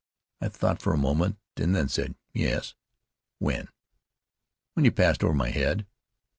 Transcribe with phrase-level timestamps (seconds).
[0.41, 2.73] I thought for a moment, and then said, "Yes."
[3.37, 3.67] "When?"
[4.73, 5.85] "When you passed over my head."